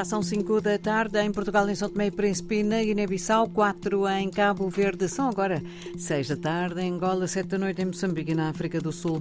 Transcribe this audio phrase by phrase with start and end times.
[0.00, 4.08] Já são 5 da tarde em Portugal, em São Tomé e Príncipe, na Guiné-Bissau, 4
[4.08, 5.06] em Cabo Verde.
[5.10, 5.62] São agora
[5.94, 9.20] 6 da tarde em Angola, 7 da noite em Moçambique e na África do Sul.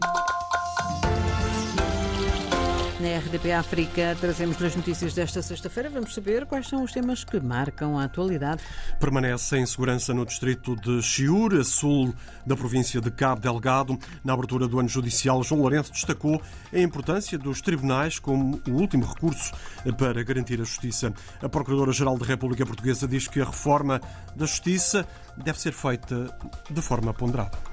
[3.00, 5.90] Na RDP África trazemos as notícias desta sexta-feira.
[5.90, 8.62] Vamos saber quais são os temas que marcam a atualidade.
[9.00, 12.14] Permanece em segurança no distrito de Chiur, a sul
[12.46, 13.98] da província de Cabo Delgado.
[14.22, 16.42] Na abertura do ano judicial, João Lourenço destacou
[16.74, 19.54] a importância dos tribunais como o último recurso
[19.98, 21.14] para garantir a justiça.
[21.42, 24.02] A Procuradora-Geral da República Portuguesa diz que a reforma
[24.36, 26.38] da justiça deve ser feita
[26.70, 27.69] de forma ponderada.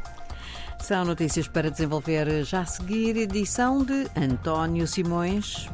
[0.86, 5.68] São notícias para desenvolver já a seguir, edição de António Simões.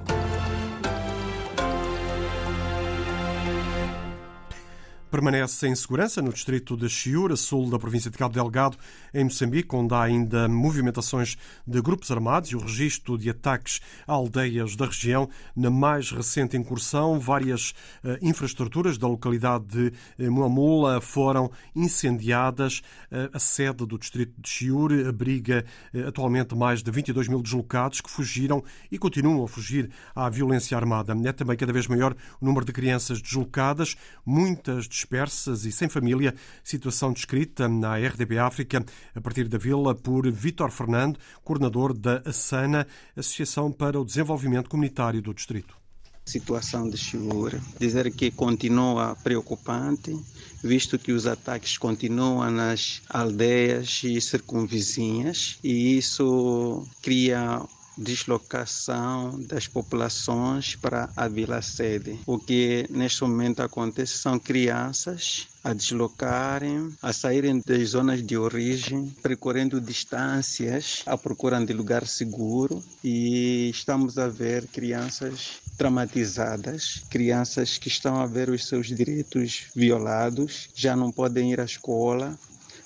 [5.12, 8.78] Permanece em segurança no distrito de Chiura, sul da província de Cabo Delgado,
[9.12, 14.12] em Moçambique, onde há ainda movimentações de grupos armados e o registro de ataques a
[14.14, 15.28] aldeias da região.
[15.54, 19.92] Na mais recente incursão, várias uh, infraestruturas da localidade de
[20.26, 22.78] uh, Muamula foram incendiadas.
[23.10, 25.66] Uh, a sede do distrito de Chiure abriga
[26.08, 31.14] atualmente mais de 22 mil deslocados que fugiram e continuam a fugir à violência armada.
[31.28, 33.94] É também cada vez maior o número de crianças deslocadas,
[34.24, 40.30] muitas dispersas e sem família, situação descrita na RDB África a partir da vila por
[40.30, 42.86] Vítor Fernando, coordenador da ASANA,
[43.16, 45.82] Associação para o Desenvolvimento Comunitário do Distrito
[46.24, 47.60] situação de Chiura.
[47.80, 50.16] Dizer que continua preocupante,
[50.62, 57.60] visto que os ataques continuam nas aldeias e circunvizinhas, e isso cria
[57.96, 62.18] deslocação das populações para a vila sede.
[62.26, 69.14] O que neste momento acontece são crianças a deslocarem, a saírem das zonas de origem,
[69.22, 77.88] percorrendo distâncias à procura de lugar seguro e estamos a ver crianças traumatizadas, crianças que
[77.88, 82.38] estão a ver os seus direitos violados, já não podem ir à escola,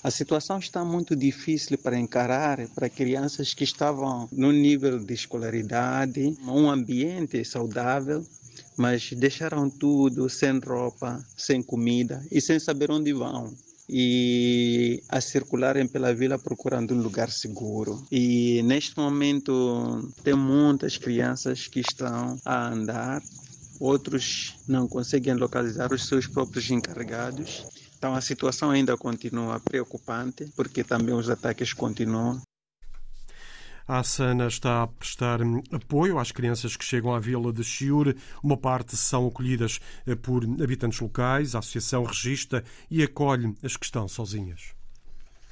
[0.07, 6.33] a situação está muito difícil para encarar para crianças que estavam no nível de escolaridade,
[6.47, 8.25] um ambiente saudável,
[8.77, 13.53] mas deixaram tudo sem roupa, sem comida e sem saber onde vão.
[13.89, 18.01] E a circularem pela vila procurando um lugar seguro.
[18.09, 23.21] E neste momento tem muitas crianças que estão a andar,
[23.77, 27.65] outros não conseguem localizar os seus próprios encarregados
[27.97, 32.39] então a situação ainda continua preocupante, porque também os ataques continuam.
[33.87, 35.39] A Sana está a prestar
[35.71, 38.17] apoio às crianças que chegam à vila de Chiure.
[38.43, 41.55] Uma parte são acolhidas eh, por habitantes locais.
[41.55, 44.73] A associação registra e acolhe as que estão sozinhas.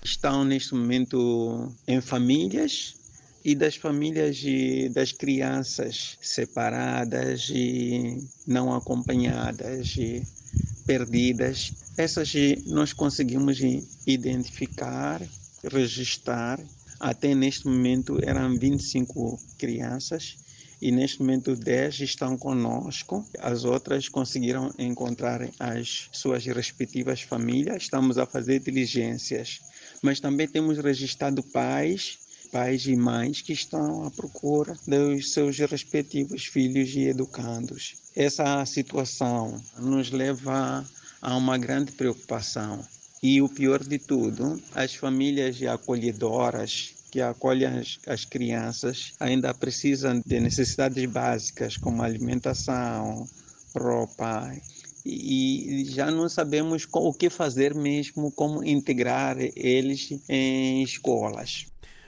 [0.03, 2.95] Estão neste momento em famílias
[3.43, 10.21] e das famílias e das crianças separadas e não acompanhadas e
[10.85, 12.31] perdidas essas
[12.65, 13.59] nós conseguimos
[14.05, 15.21] identificar,
[15.63, 16.59] registrar.
[16.99, 20.37] Até neste momento eram 25 crianças
[20.81, 23.25] e neste momento 10 estão conosco.
[23.39, 27.83] As outras conseguiram encontrar as suas respectivas famílias.
[27.83, 29.59] Estamos a fazer diligências,
[30.01, 32.17] mas também temos registrado pais
[32.55, 37.95] pais e mães que estão à procura dos seus respectivos filhos e educandos.
[38.15, 40.85] Essa situação nos leva
[41.21, 42.85] há uma grande preocupação.
[43.21, 50.21] E o pior de tudo, as famílias acolhedoras que acolhem as, as crianças ainda precisam
[50.25, 53.27] de necessidades básicas como alimentação,
[53.73, 54.53] roupa,
[55.05, 61.67] e já não sabemos o que fazer mesmo, como integrar eles em escolas.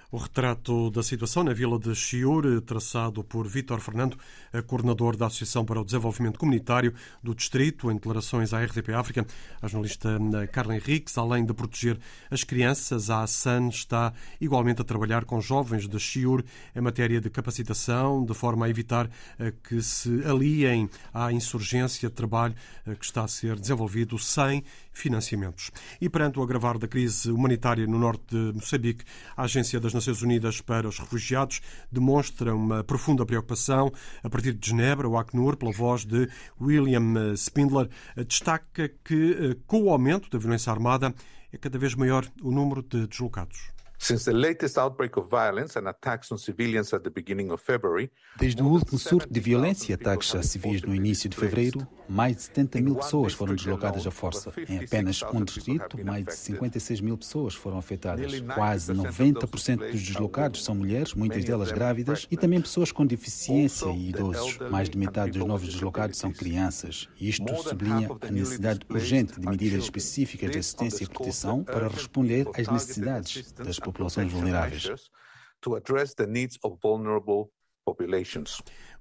[0.10, 4.18] O retrato da situação na vila de Chiur, traçado por Vítor Fernando,
[4.66, 9.28] coordenador da Associação para o Desenvolvimento Comunitário do Distrito, em declarações à RDP África.
[9.62, 10.18] A jornalista
[10.54, 12.00] Carla Henriques, além de proteger
[12.32, 16.42] as crianças, a ASAN está igualmente a trabalhar com jovens de Chiur
[16.74, 22.16] em matéria de capacitação, de forma a evitar eh, que se aliem à insurgência de
[22.16, 22.56] trabalho
[22.86, 24.64] eh, que está a ser desenvolvido sem
[24.98, 25.72] financiamentos.
[26.02, 29.06] E perante o agravar da crise humanitária no norte de Moçambique,
[29.36, 31.62] a Agência das Nações Unidas para os Refugiados
[31.92, 33.92] demonstra uma profunda preocupação.
[34.24, 36.30] A partir de Genebra, o Acnur, pela voz de
[36.60, 37.90] William Spindler,
[38.28, 41.14] destaca que, eh, com o aumento da violência armada,
[41.52, 43.77] é cada vez maior o número de deslocados.
[48.40, 52.36] Desde o último surto de violência e ataques a civis no início de fevereiro, mais
[52.36, 54.54] de 70 mil pessoas foram deslocadas à força.
[54.70, 58.40] Em apenas um distrito, mais de 56 mil pessoas foram afetadas.
[58.54, 64.10] Quase 90% dos deslocados são mulheres, muitas delas grávidas, e também pessoas com deficiência e
[64.10, 64.60] idosos.
[64.70, 67.10] Mais de metade dos novos deslocados são crianças.
[67.20, 72.68] Isto sublinha a necessidade urgente de medidas específicas de assistência e proteção para responder às
[72.68, 74.90] necessidades das populações vulneráveis.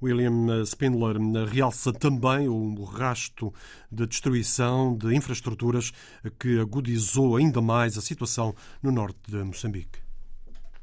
[0.01, 1.17] William Spindler
[1.49, 3.53] realça também o rasto
[3.91, 5.93] de destruição de infraestruturas
[6.39, 9.99] que agudizou ainda mais a situação no norte de Moçambique.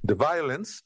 [0.06, 0.84] The violence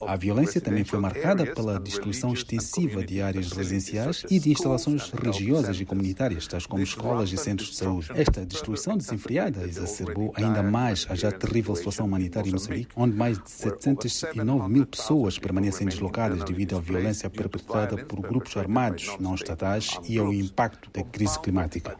[0.00, 5.80] a violência também foi marcada pela destruição extensiva de áreas residenciais e de instalações religiosas
[5.80, 8.08] e comunitárias, tais como escolas e centros de saúde.
[8.14, 13.38] Esta destruição desenfreada exacerbou ainda mais a já terrível situação humanitária em Moçambique, onde mais
[13.38, 19.98] de 709 mil pessoas permanecem deslocadas devido à violência perpetrada por grupos armados não estatais
[20.08, 21.96] e ao impacto da crise climática.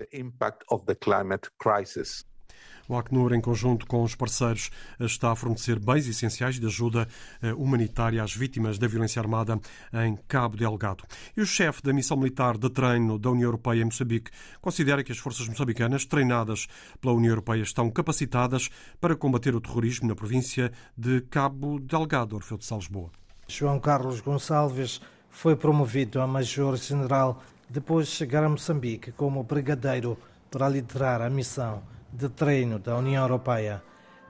[2.88, 4.70] O Acnur, em conjunto com os parceiros,
[5.00, 7.08] está a fornecer bens essenciais de ajuda
[7.40, 9.58] eh, humanitária às vítimas da violência armada
[10.04, 11.04] em Cabo Delgado.
[11.36, 14.30] E o chefe da missão militar de treino da União Europeia em Moçambique
[14.60, 16.66] considera que as forças moçambicanas treinadas
[17.00, 18.68] pela União Europeia estão capacitadas
[19.00, 23.10] para combater o terrorismo na província de Cabo Delgado, Orfeu de Salesboa.
[23.48, 25.00] João Carlos Gonçalves
[25.30, 30.18] foi promovido a major-general depois de chegar a Moçambique como brigadeiro
[30.50, 31.82] para liderar a missão
[32.12, 33.82] de treino da União Europeia.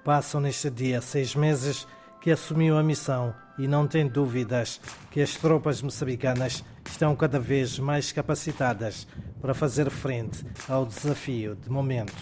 [0.05, 1.87] Passam neste dia seis meses
[2.20, 4.81] que assumiu a missão e não tem dúvidas
[5.11, 9.06] que as tropas moçambicanas estão cada vez mais capacitadas
[9.40, 12.14] para fazer frente ao desafio de momento,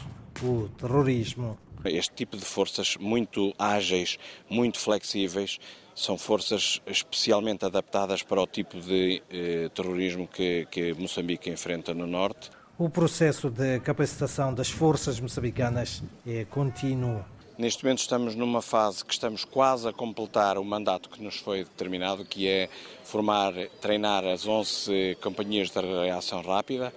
[0.43, 1.59] o terrorismo.
[1.85, 4.19] Este tipo de forças muito ágeis,
[4.49, 5.59] muito flexíveis,
[5.95, 12.06] são forças especialmente adaptadas para o tipo de eh, terrorismo que, que Moçambique enfrenta no
[12.06, 17.23] norte o processo de capacitação das forças moçambicanas é contínuo.
[17.59, 21.59] Neste momento estamos numa fase que estamos quase a completar o mandato que nos foi
[21.59, 22.71] determinado, que é
[23.05, 26.91] formar, treinar as 11 companhias de reação rápida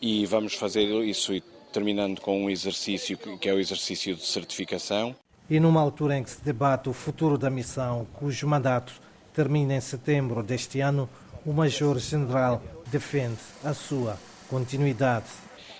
[0.00, 1.38] e vamos fazer isso
[1.74, 5.14] terminando com um exercício que é o exercício de certificação.
[5.50, 8.94] E numa altura em que se debate o futuro da missão, cujo mandato
[9.34, 11.06] termina em setembro deste ano,
[11.44, 15.26] o Major-General defende a sua continuidade.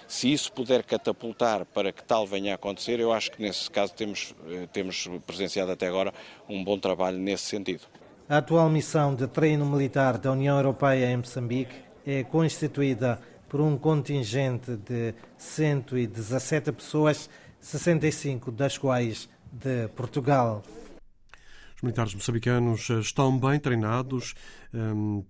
[0.06, 3.92] Se isso puder catapultar para que tal venha a acontecer, eu acho que nesse caso
[3.92, 6.14] temos, eh, temos presenciado até agora
[6.48, 7.82] um bom trabalho nesse sentido.
[8.28, 11.74] A atual missão de treino militar da União Europeia em Moçambique
[12.06, 17.28] é constituída por um contingente de 117 pessoas,
[17.60, 20.62] 65 das quais de Portugal.
[21.76, 24.34] Os militares moçambicanos estão bem treinados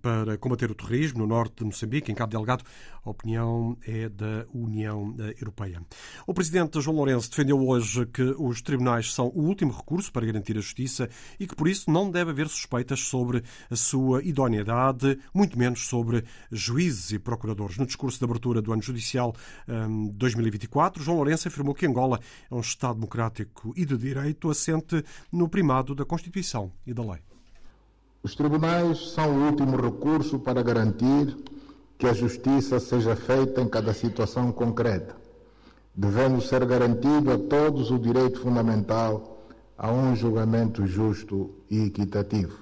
[0.01, 2.63] para combater o terrorismo no norte de Moçambique, em Cabo Delgado.
[3.03, 5.81] A opinião é da União Europeia.
[6.27, 10.57] O presidente João Lourenço defendeu hoje que os tribunais são o último recurso para garantir
[10.57, 11.09] a justiça
[11.39, 16.23] e que, por isso, não deve haver suspeitas sobre a sua idoneidade, muito menos sobre
[16.51, 17.77] juízes e procuradores.
[17.77, 19.33] No discurso de abertura do ano judicial
[19.67, 22.19] um, 2024, João Lourenço afirmou que Angola
[22.49, 27.28] é um Estado democrático e de direito assente no primado da Constituição e da lei.
[28.21, 31.37] Os tribunais são o último recurso para garantir
[31.97, 35.15] que a justiça seja feita em cada situação concreta,
[35.95, 39.45] devendo ser garantido a todos o direito fundamental
[39.77, 42.57] a um julgamento justo e equitativo.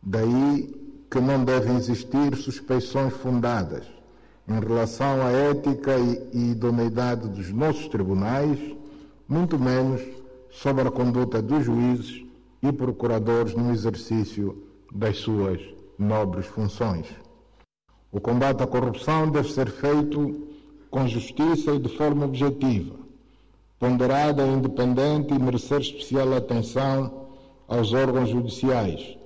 [0.00, 0.72] Daí
[1.10, 3.84] que não devem existir suspeições fundadas
[4.48, 8.58] em relação à ética e idoneidade dos nossos tribunais,
[9.28, 10.00] muito menos
[10.50, 12.21] sobre a conduta dos juízes
[12.62, 15.60] e procuradores no exercício das suas
[15.98, 17.06] nobres funções.
[18.10, 20.46] O combate à corrupção deve ser feito
[20.90, 22.94] com justiça e de forma objetiva,
[23.78, 27.26] ponderada e independente e merecer especial atenção
[27.66, 29.16] aos órgãos judiciais,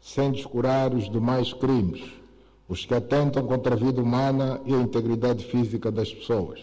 [0.00, 2.04] sem descurar os demais crimes,
[2.68, 6.60] os que atentam contra a vida humana e a integridade física das pessoas,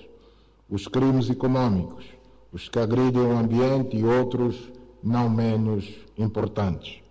[0.69, 2.05] os crimes econômicos,
[2.51, 4.55] os que agridem o ambiente e outros
[5.03, 5.85] não menos
[6.17, 7.03] importantes.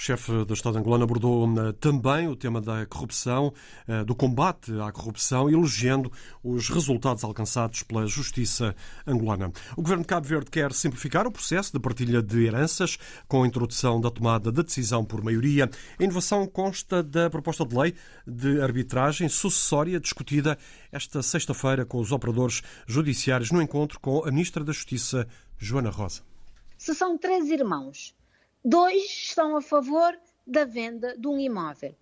[0.00, 3.52] O chefe do Estado angolano abordou eh, também o tema da corrupção,
[3.86, 6.10] eh, do combate à corrupção, elogiando
[6.42, 8.74] os resultados alcançados pela justiça
[9.06, 9.52] angolana.
[9.76, 12.96] O governo de Cabo Verde quer simplificar o processo de partilha de heranças
[13.28, 15.68] com a introdução da tomada de decisão por maioria.
[15.98, 17.94] A inovação consta da proposta de lei
[18.26, 20.56] de arbitragem sucessória discutida
[20.90, 26.29] esta sexta-feira com os operadores judiciários no encontro com a Ministra da Justiça, Joana Rosa.
[26.80, 28.16] Se são três irmãos,
[28.64, 31.94] dois estão a favor da venda de um imóvel,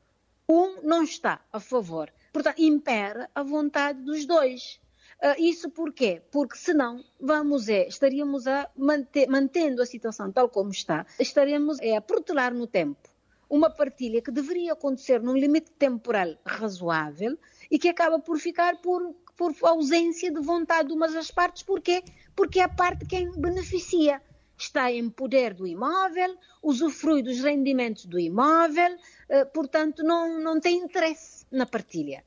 [0.48, 2.12] um não está a favor.
[2.32, 4.80] Portanto, impera a vontade dos dois.
[5.20, 6.22] Uh, isso porquê?
[6.30, 11.96] Porque senão vamos é, estaríamos a manter, mantendo a situação tal como está, estaremos é,
[11.96, 13.08] a protelar no tempo
[13.50, 17.36] uma partilha que deveria acontecer num limite temporal razoável
[17.68, 21.64] e que acaba por ficar por, por ausência de vontade de umas das partes.
[21.64, 22.04] Porquê?
[22.36, 24.22] Porque é a parte quem beneficia.
[24.58, 30.78] Está em poder do imóvel, usufrui dos rendimentos do imóvel, uh, portanto não, não tem
[30.78, 32.24] interesse na partilha.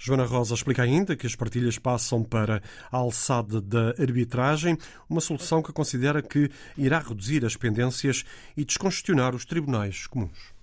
[0.00, 4.78] Joana Rosa explica ainda que as partilhas passam para a alçada da arbitragem,
[5.10, 8.24] uma solução que considera que irá reduzir as pendências
[8.56, 10.54] e descongestionar os tribunais comuns.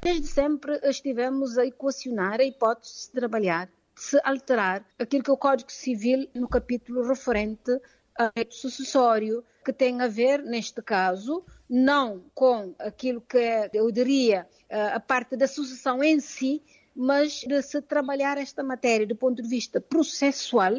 [0.00, 5.34] Desde sempre estivemos a equacionar a hipótese de trabalhar, de se alterar aquilo que é
[5.34, 7.70] o Código Civil no capítulo referente
[8.16, 13.90] ao direito sucessório, que tem a ver, neste caso, não com aquilo que é, eu
[13.90, 16.62] diria, a parte da sucessão em si,
[16.96, 20.72] mas de se trabalhar esta matéria do ponto de vista processual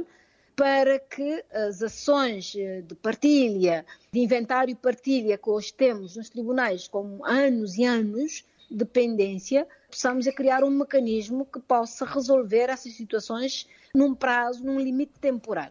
[0.56, 6.88] para que as ações de partilha, de inventário e partilha que hoje temos nos tribunais
[6.88, 12.94] com anos e anos de pendência, possamos é criar um mecanismo que possa resolver essas
[12.94, 15.70] situações num prazo, num limite temporal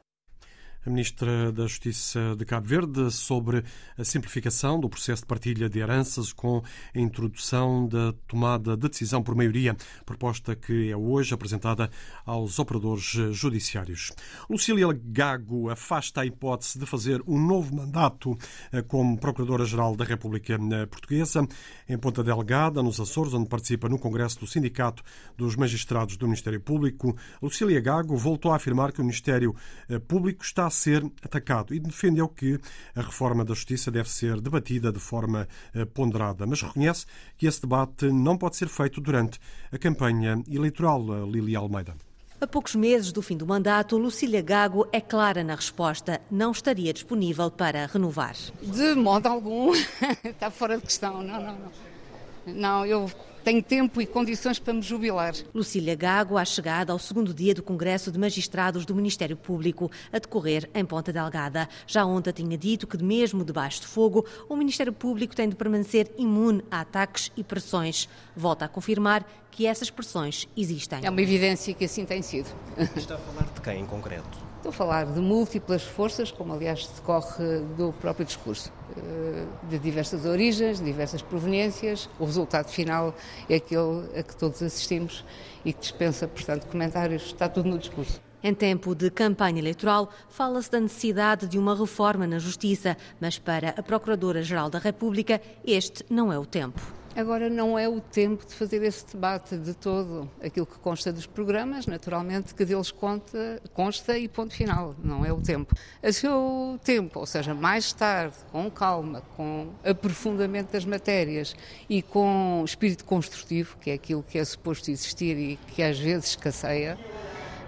[0.89, 3.63] a Ministra da Justiça de Cabo Verde sobre
[3.97, 6.63] a simplificação do processo de partilha de heranças com
[6.95, 9.77] a introdução da tomada de decisão por maioria,
[10.07, 11.91] proposta que é hoje apresentada
[12.25, 14.13] aos operadores judiciários.
[14.49, 18.35] Lucília Gago afasta a hipótese de fazer um novo mandato
[18.73, 21.47] eh, como Procuradora-Geral da República eh, Portuguesa
[21.87, 25.03] em Ponta Delgada, nos Açores, onde participa no Congresso do Sindicato
[25.37, 27.15] dos Magistrados do Ministério Público.
[27.43, 29.55] Lucília Gago voltou a afirmar que o Ministério
[29.87, 32.59] eh, Público está ser atacado e defendeu que
[32.95, 37.07] a reforma da Justiça deve ser debatida de forma eh, ponderada, mas reconhece
[37.37, 39.39] que esse debate não pode ser feito durante
[39.73, 41.05] a campanha eleitoral.
[41.15, 41.95] Eh, Lili Almeida.
[42.41, 46.21] A poucos meses do fim do mandato, Lucília Gago é clara na resposta.
[46.31, 48.37] Não estaria disponível para renovar.
[48.63, 49.73] De modo algum.
[50.23, 51.21] Está fora de questão.
[51.21, 52.55] Não, não, não.
[52.55, 53.11] Não, eu
[53.49, 55.33] tenho tempo e condições para me jubilar.
[55.55, 60.19] Lucília Gago, à chegada ao segundo dia do Congresso de Magistrados do Ministério Público, a
[60.19, 61.67] decorrer em Ponta Delgada.
[61.87, 66.13] Já ontem tinha dito que, mesmo debaixo de fogo, o Ministério Público tem de permanecer
[66.19, 68.07] imune a ataques e pressões.
[68.37, 71.01] Volta a confirmar que essas pressões existem.
[71.03, 72.51] É uma evidência que assim tem sido.
[72.95, 74.48] Está a falar de quem em concreto?
[74.59, 80.25] Estou a falar de múltiplas forças, como aliás decorre do próprio discurso, eh, de diversas
[80.25, 82.11] origens, diversas proveniências.
[82.19, 83.15] O resultado final
[83.49, 85.25] é aquele a que todos assistimos
[85.65, 87.27] e que dispensa, portanto, comentários.
[87.27, 88.21] Está tudo no discurso.
[88.43, 93.71] Em tempo de campanha eleitoral, fala-se da necessidade de uma reforma na Justiça, mas para
[93.71, 96.98] a Procuradora-Geral da República, este não é o tempo.
[97.19, 100.31] Agora não é o tempo de fazer esse debate de todo.
[100.41, 104.95] Aquilo que consta dos programas, naturalmente, que deles conta, consta e ponto final.
[105.03, 105.75] Não é o tempo.
[106.01, 111.57] A seu tempo, ou seja, mais tarde, com calma, com aprofundamento das matérias
[111.91, 116.29] e com espírito construtivo, que é aquilo que é suposto existir e que às vezes
[116.29, 116.97] escasseia,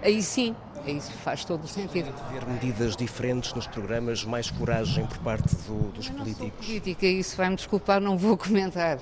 [0.01, 0.55] aí sim
[0.87, 2.11] isso faz todo o sentido.
[2.31, 6.65] Ver medidas diferentes nos programas, mais coragem por parte do, dos políticos.
[6.65, 8.97] Política, isso vai-me desculpar, não vou comentar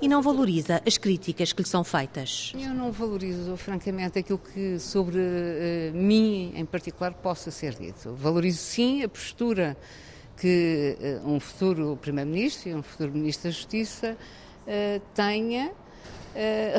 [0.00, 2.52] e não valoriza as críticas que lhe são feitas.
[2.54, 8.14] Eu não valorizo, francamente, aquilo que sobre uh, mim, em particular, possa ser dito.
[8.14, 9.76] Valorizo, sim, a postura
[10.36, 14.16] que uh, um futuro Primeiro-Ministro e um futuro Ministro da Justiça
[14.66, 15.72] uh, tenha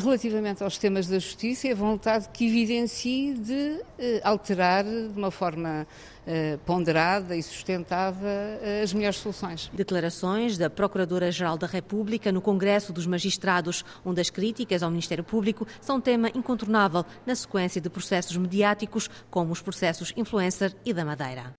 [0.02, 3.82] relativamente aos temas da justiça e a vontade que evidencie de
[4.24, 5.88] alterar de uma forma
[6.30, 8.28] eh, ponderada e sustentada
[8.62, 9.72] eh, as melhores soluções.
[9.74, 15.66] Declarações da Procuradora-Geral da República no Congresso dos Magistrados, onde as críticas ao Ministério Público
[15.80, 21.54] são tema incontornável na sequência de processos mediáticos, como os processos Influencer e da Madeira.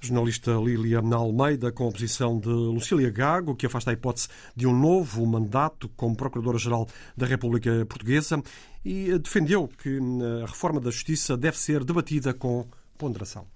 [0.00, 4.78] Jornalista Liliana Almeida, com a posição de Lucília Gago, que afasta a hipótese de um
[4.78, 8.42] novo mandato como Procuradora-Geral da República Portuguesa
[8.84, 12.66] e defendeu que hum, a reforma da Justiça deve ser debatida com
[12.96, 13.46] ponderação.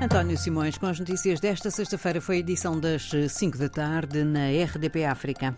[0.00, 4.48] António Simões, com as notícias desta sexta-feira, foi a edição das 5 da tarde na
[4.48, 5.56] RDP África.